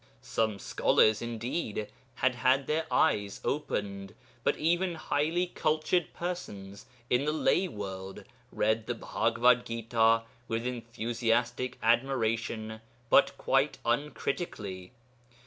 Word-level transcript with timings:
Some 0.23 0.57
scholars, 0.57 1.21
indeed, 1.21 1.87
had 2.15 2.33
had 2.33 2.65
their 2.65 2.87
eyes 2.89 3.39
opened, 3.45 4.15
but 4.43 4.57
even 4.57 4.95
highly 4.95 5.45
cultured 5.45 6.11
persons 6.11 6.87
in 7.11 7.25
the 7.25 7.31
lay 7.31 7.67
world 7.67 8.23
read 8.51 8.87
the 8.87 8.95
Bhagavad 8.95 9.63
Gita 9.63 10.23
with 10.47 10.65
enthusiastic 10.65 11.77
admiration 11.83 12.81
but 13.11 13.37
quite 13.37 13.77
uncritically. 13.85 14.91